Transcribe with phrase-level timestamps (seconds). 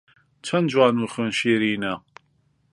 [0.45, 1.93] چەن جوان و خوێن شیرینە